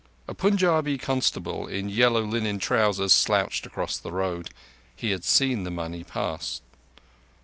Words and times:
A 0.27 0.33
Punjabi 0.33 0.97
constable 0.97 1.67
in 1.67 1.87
yellow 1.87 2.23
linen 2.23 2.57
trousers 2.57 3.13
slouched 3.13 3.67
across 3.67 3.99
the 3.99 4.11
road. 4.11 4.49
He 4.95 5.11
had 5.11 5.23
seen 5.23 5.63
the 5.63 5.69
money 5.69 6.03
pass. 6.03 6.61